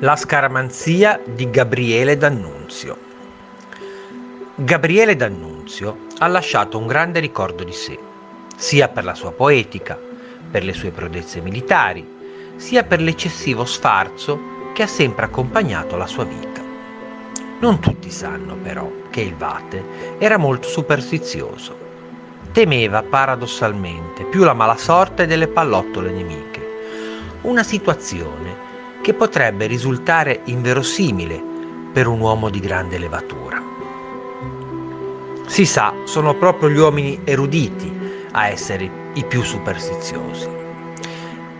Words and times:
La 0.00 0.16
scaramanzia 0.16 1.20
di 1.24 1.48
Gabriele 1.48 2.16
D'Annunzio. 2.16 2.98
Gabriele 4.56 5.14
D'Annunzio 5.14 6.06
ha 6.18 6.26
lasciato 6.26 6.76
un 6.76 6.88
grande 6.88 7.20
ricordo 7.20 7.62
di 7.62 7.72
sé, 7.72 7.96
sia 8.56 8.88
per 8.88 9.04
la 9.04 9.14
sua 9.14 9.30
poetica, 9.30 9.96
per 10.50 10.64
le 10.64 10.72
sue 10.72 10.90
prodezze 10.90 11.40
militari, 11.40 12.04
sia 12.56 12.82
per 12.82 13.00
l'eccessivo 13.00 13.64
sfarzo 13.64 14.40
che 14.74 14.82
ha 14.82 14.88
sempre 14.88 15.26
accompagnato 15.26 15.96
la 15.96 16.08
sua 16.08 16.24
vita. 16.24 16.60
Non 17.60 17.78
tutti 17.78 18.10
sanno 18.10 18.56
però 18.56 18.90
che 19.08 19.20
il 19.20 19.36
Vate 19.36 20.16
era 20.18 20.36
molto 20.36 20.66
superstizioso. 20.66 21.91
Temeva 22.52 23.02
paradossalmente 23.02 24.24
più 24.24 24.44
la 24.44 24.52
mala 24.52 24.76
sorte 24.76 25.26
delle 25.26 25.48
pallottole 25.48 26.10
nemiche, 26.10 26.60
una 27.42 27.62
situazione 27.62 28.54
che 29.00 29.14
potrebbe 29.14 29.66
risultare 29.66 30.42
inverosimile 30.44 31.42
per 31.94 32.06
un 32.06 32.20
uomo 32.20 32.50
di 32.50 32.60
grande 32.60 32.98
levatura. 32.98 33.58
Si 35.46 35.64
sa, 35.64 35.94
sono 36.04 36.34
proprio 36.34 36.68
gli 36.68 36.76
uomini 36.76 37.20
eruditi 37.24 37.90
a 38.32 38.48
essere 38.48 38.90
i 39.14 39.24
più 39.24 39.42
superstiziosi. 39.42 40.48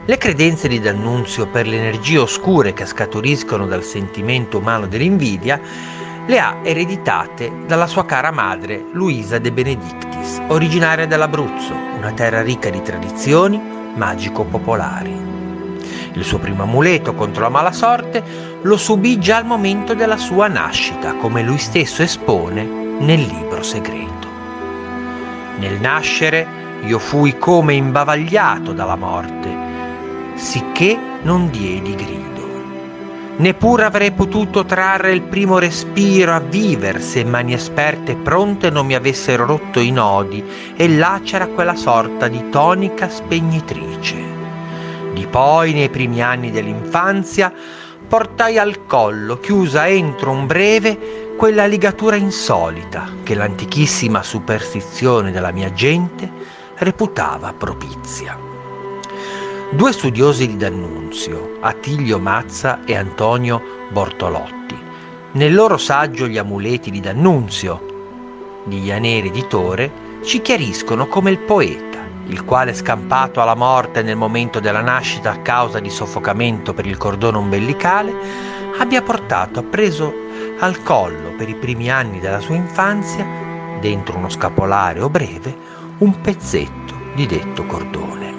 Le 0.04 0.16
credenze 0.18 0.68
di 0.68 0.78
D'Annunzio 0.78 1.46
per 1.46 1.66
le 1.66 1.76
energie 1.76 2.18
oscure 2.18 2.74
che 2.74 2.84
scaturiscono 2.84 3.66
dal 3.66 3.82
sentimento 3.82 4.58
umano 4.58 4.86
dell'invidia 4.86 5.58
le 6.26 6.38
ha 6.38 6.58
ereditate 6.62 7.50
dalla 7.66 7.86
sua 7.86 8.04
cara 8.04 8.30
madre 8.30 8.84
Luisa 8.92 9.38
de 9.38 9.50
Benedictis, 9.52 10.11
originaria 10.48 11.06
dell'Abruzzo, 11.06 11.74
una 11.96 12.12
terra 12.12 12.42
ricca 12.42 12.70
di 12.70 12.82
tradizioni 12.82 13.60
magico-popolari. 13.94 15.30
Il 16.14 16.24
suo 16.24 16.38
primo 16.38 16.64
amuleto 16.64 17.14
contro 17.14 17.42
la 17.42 17.48
mala 17.48 17.72
sorte 17.72 18.22
lo 18.62 18.76
subì 18.76 19.18
già 19.18 19.38
al 19.38 19.46
momento 19.46 19.94
della 19.94 20.16
sua 20.16 20.48
nascita, 20.48 21.14
come 21.14 21.42
lui 21.42 21.58
stesso 21.58 22.02
espone 22.02 22.64
nel 22.64 23.20
libro 23.20 23.62
segreto. 23.62 24.28
Nel 25.58 25.80
nascere 25.80 26.46
io 26.84 26.98
fui 26.98 27.38
come 27.38 27.74
imbavagliato 27.74 28.72
dalla 28.72 28.96
morte, 28.96 29.56
sicché 30.34 30.98
non 31.22 31.48
diedi 31.50 31.94
grido. 31.94 32.41
Neppure 33.34 33.84
avrei 33.84 34.12
potuto 34.12 34.64
trarre 34.64 35.12
il 35.12 35.22
primo 35.22 35.58
respiro 35.58 36.32
a 36.32 36.38
viver 36.38 37.00
se 37.00 37.24
mani 37.24 37.54
esperte 37.54 38.12
e 38.12 38.16
pronte 38.16 38.68
non 38.68 38.84
mi 38.86 38.94
avessero 38.94 39.46
rotto 39.46 39.80
i 39.80 39.90
nodi 39.90 40.44
e 40.76 40.88
là 40.88 41.18
c'era 41.24 41.46
quella 41.46 41.74
sorta 41.74 42.28
di 42.28 42.50
tonica 42.50 43.08
spegnitrice. 43.08 44.16
Di 45.14 45.26
poi, 45.26 45.72
nei 45.72 45.88
primi 45.88 46.22
anni 46.22 46.50
dell'infanzia, 46.50 47.52
portai 48.06 48.58
al 48.58 48.84
collo, 48.86 49.38
chiusa 49.38 49.88
entro 49.88 50.30
un 50.30 50.46
breve, 50.46 51.34
quella 51.36 51.66
ligatura 51.66 52.16
insolita 52.16 53.08
che 53.22 53.34
l'antichissima 53.34 54.22
superstizione 54.22 55.30
della 55.30 55.52
mia 55.52 55.72
gente 55.72 56.30
reputava 56.76 57.54
propizia. 57.54 58.51
Due 59.74 59.90
studiosi 59.92 60.46
di 60.46 60.56
D'Annunzio, 60.58 61.56
Attilio 61.60 62.18
Mazza 62.18 62.84
e 62.84 62.94
Antonio 62.94 63.88
Bortolotti, 63.90 64.78
nel 65.32 65.54
loro 65.54 65.78
saggio 65.78 66.26
Gli 66.26 66.36
amuleti 66.36 66.90
di 66.90 67.00
D'Annunzio, 67.00 68.62
di 68.64 68.84
Ianere 68.84 69.28
editore, 69.28 70.20
ci 70.24 70.42
chiariscono 70.42 71.06
come 71.06 71.30
il 71.30 71.38
poeta 71.38 72.00
il 72.26 72.44
quale 72.44 72.74
scampato 72.74 73.40
alla 73.40 73.54
morte 73.54 74.02
nel 74.02 74.16
momento 74.16 74.60
della 74.60 74.80
nascita 74.80 75.32
a 75.32 75.38
causa 75.38 75.80
di 75.80 75.90
soffocamento 75.90 76.72
per 76.74 76.86
il 76.86 76.96
cordone 76.96 77.38
ombelicale, 77.38 78.14
abbia 78.78 79.02
portato 79.02 79.60
appreso 79.60 80.12
al 80.60 80.82
collo 80.82 81.32
per 81.36 81.48
i 81.48 81.54
primi 81.54 81.90
anni 81.90 82.20
della 82.20 82.40
sua 82.40 82.54
infanzia, 82.54 83.26
dentro 83.80 84.16
uno 84.16 84.28
scapolare 84.28 85.00
o 85.00 85.08
breve, 85.08 85.56
un 85.98 86.20
pezzetto 86.20 86.94
di 87.14 87.26
detto 87.26 87.64
cordone. 87.64 88.31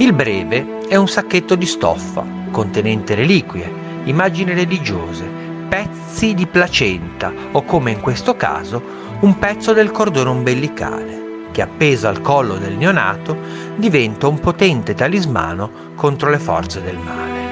Il 0.00 0.12
breve 0.12 0.86
è 0.86 0.94
un 0.94 1.08
sacchetto 1.08 1.56
di 1.56 1.66
stoffa 1.66 2.24
contenente 2.52 3.16
reliquie, 3.16 3.68
immagini 4.04 4.54
religiose, 4.54 5.28
pezzi 5.68 6.34
di 6.34 6.46
placenta 6.46 7.32
o 7.50 7.64
come 7.64 7.90
in 7.90 8.00
questo 8.00 8.36
caso 8.36 8.80
un 9.20 9.36
pezzo 9.40 9.72
del 9.72 9.90
cordone 9.90 10.28
ombelicale 10.30 11.48
che 11.50 11.62
appeso 11.62 12.06
al 12.06 12.20
collo 12.20 12.58
del 12.58 12.76
neonato 12.76 13.36
diventa 13.74 14.28
un 14.28 14.38
potente 14.38 14.94
talismano 14.94 15.68
contro 15.96 16.30
le 16.30 16.38
forze 16.38 16.80
del 16.80 16.96
male. 16.96 17.46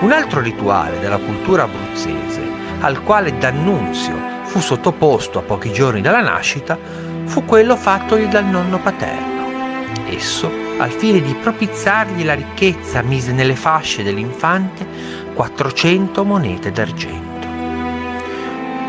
Un 0.00 0.12
altro 0.12 0.40
rituale 0.40 0.98
della 0.98 1.18
cultura 1.18 1.64
abruzzese, 1.64 2.40
al 2.80 3.02
quale 3.02 3.36
D'Annunzio 3.36 4.14
fu 4.44 4.60
sottoposto 4.60 5.40
a 5.40 5.42
pochi 5.42 5.72
giorni 5.72 6.00
dalla 6.00 6.22
nascita, 6.22 6.78
fu 7.24 7.44
quello 7.44 7.76
fattogli 7.76 8.28
dal 8.28 8.46
nonno 8.46 8.78
paterno. 8.78 9.46
Esso, 10.06 10.67
al 10.78 10.90
fine 10.90 11.20
di 11.20 11.34
propiziargli 11.34 12.24
la 12.24 12.34
ricchezza, 12.34 13.02
mise 13.02 13.32
nelle 13.32 13.56
fasce 13.56 14.02
dell'infante 14.02 14.86
400 15.34 16.24
monete 16.24 16.70
d'argento. 16.70 17.46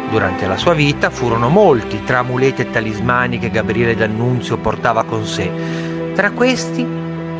Durante 0.10 0.48
la 0.48 0.58
sua 0.58 0.74
vita 0.74 1.10
furono 1.10 1.50
molti 1.50 2.04
tra 2.04 2.20
amuleti 2.20 2.62
e 2.62 2.70
talismani 2.70 3.38
che 3.38 3.52
Gabriele 3.52 3.96
D'Annunzio 3.96 4.58
portava 4.58 5.04
con 5.04 5.26
sé. 5.26 5.52
Tra 6.16 6.32
questi 6.32 6.86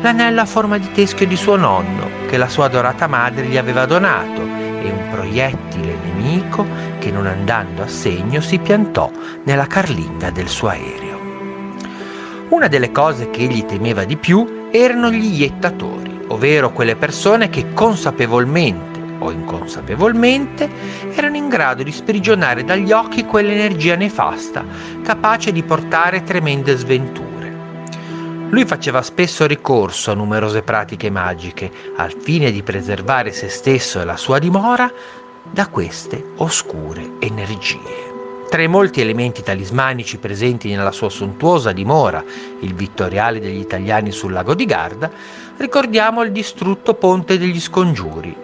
l'anello 0.00 0.40
a 0.40 0.46
forma 0.46 0.78
di 0.78 0.90
teschio 0.92 1.26
di 1.26 1.36
suo 1.36 1.56
nonno, 1.56 2.08
che 2.28 2.36
la 2.36 2.48
sua 2.48 2.66
adorata 2.66 3.06
madre 3.06 3.46
gli 3.46 3.56
aveva 3.56 3.86
donato, 3.86 4.40
e 4.82 4.90
un 4.90 5.08
proiettile 5.10 5.96
nemico 6.04 6.64
che 6.98 7.10
non 7.10 7.26
andando 7.26 7.82
a 7.82 7.88
segno 7.88 8.40
si 8.40 8.58
piantò 8.58 9.10
nella 9.44 9.66
carlinga 9.66 10.30
del 10.30 10.48
suo 10.48 10.68
aereo. 10.68 11.19
Una 12.50 12.66
delle 12.66 12.90
cose 12.90 13.30
che 13.30 13.42
egli 13.42 13.64
temeva 13.64 14.04
di 14.04 14.16
più 14.16 14.68
erano 14.72 15.10
gli 15.10 15.40
iettatori, 15.40 16.24
ovvero 16.28 16.72
quelle 16.72 16.96
persone 16.96 17.48
che 17.48 17.72
consapevolmente 17.72 18.98
o 19.20 19.30
inconsapevolmente, 19.30 20.68
erano 21.14 21.36
in 21.36 21.48
grado 21.48 21.84
di 21.84 21.92
sprigionare 21.92 22.64
dagli 22.64 22.90
occhi 22.90 23.24
quell'energia 23.24 23.94
nefasta, 23.94 24.64
capace 25.02 25.52
di 25.52 25.62
portare 25.62 26.24
tremende 26.24 26.76
sventure. 26.76 27.28
Lui 28.48 28.64
faceva 28.64 29.00
spesso 29.02 29.46
ricorso 29.46 30.10
a 30.10 30.14
numerose 30.14 30.62
pratiche 30.62 31.08
magiche 31.08 31.70
al 31.96 32.12
fine 32.18 32.50
di 32.50 32.64
preservare 32.64 33.30
se 33.30 33.48
stesso 33.48 34.00
e 34.00 34.04
la 34.04 34.16
sua 34.16 34.40
dimora 34.40 34.90
da 35.48 35.68
queste 35.68 36.32
oscure 36.36 37.12
energie. 37.20 38.09
Tra 38.50 38.62
i 38.62 38.68
molti 38.68 39.00
elementi 39.00 39.44
talismanici 39.44 40.18
presenti 40.18 40.74
nella 40.74 40.90
sua 40.90 41.08
sontuosa 41.08 41.70
dimora, 41.70 42.24
il 42.58 42.74
vittoriale 42.74 43.38
degli 43.38 43.60
italiani 43.60 44.10
sul 44.10 44.32
lago 44.32 44.54
di 44.54 44.64
Garda, 44.64 45.08
ricordiamo 45.56 46.22
il 46.22 46.32
distrutto 46.32 46.94
ponte 46.94 47.38
degli 47.38 47.60
scongiuri, 47.60 48.36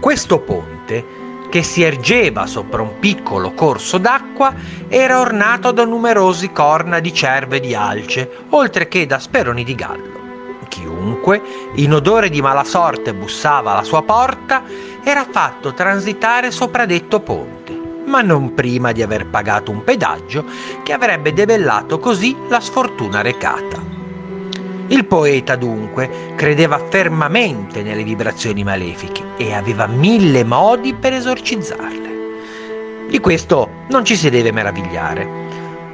questo 0.00 0.40
ponte, 0.40 1.22
che 1.48 1.62
si 1.62 1.82
ergeva 1.82 2.44
sopra 2.46 2.82
un 2.82 2.98
piccolo 2.98 3.52
corso 3.52 3.96
d'acqua, 3.96 4.52
era 4.88 5.20
ornato 5.20 5.70
da 5.70 5.84
numerosi 5.84 6.50
corna 6.50 6.98
di 6.98 7.14
cerve 7.14 7.60
di 7.60 7.74
alce, 7.74 8.28
oltre 8.50 8.88
che 8.88 9.06
da 9.06 9.18
speroni 9.20 9.62
di 9.62 9.74
gallo. 9.74 10.22
Chiunque, 10.68 11.40
in 11.76 11.94
odore 11.94 12.28
di 12.28 12.42
mala 12.42 12.64
sorte, 12.64 13.14
bussava 13.14 13.70
alla 13.70 13.84
sua 13.84 14.02
porta, 14.02 14.64
era 15.04 15.24
fatto 15.30 15.72
transitare 15.72 16.50
sopra 16.50 16.84
detto 16.84 17.20
ponte, 17.20 17.73
ma 18.14 18.22
non 18.22 18.54
prima 18.54 18.92
di 18.92 19.02
aver 19.02 19.26
pagato 19.26 19.72
un 19.72 19.82
pedaggio 19.82 20.44
che 20.84 20.92
avrebbe 20.92 21.32
debellato 21.32 21.98
così 21.98 22.36
la 22.48 22.60
sfortuna 22.60 23.22
recata. 23.22 23.82
Il 24.86 25.04
poeta 25.06 25.56
dunque 25.56 26.32
credeva 26.36 26.78
fermamente 26.78 27.82
nelle 27.82 28.04
vibrazioni 28.04 28.62
malefiche 28.62 29.24
e 29.36 29.52
aveva 29.52 29.88
mille 29.88 30.44
modi 30.44 30.94
per 30.94 31.12
esorcizzarle. 31.14 33.08
Di 33.08 33.18
questo 33.18 33.68
non 33.88 34.04
ci 34.04 34.14
si 34.14 34.30
deve 34.30 34.52
meravigliare. 34.52 35.28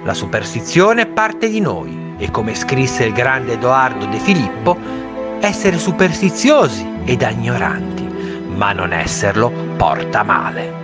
La 0.05 0.12
superstizione 0.12 1.06
parte 1.06 1.49
di 1.49 1.61
noi 1.61 2.16
e 2.19 2.31
come 2.31 2.55
scrisse 2.55 3.05
il 3.05 3.14
grande 3.14 3.55
Edoardo 3.55 4.05
De 4.05 4.19
Filippo, 4.19 4.76
essere 5.40 5.78
superstiziosi 5.78 6.87
è 7.02 7.16
da 7.16 7.31
ignoranti, 7.31 8.06
ma 8.55 8.73
non 8.73 8.93
esserlo 8.93 9.50
porta 9.78 10.23
male. 10.23 10.79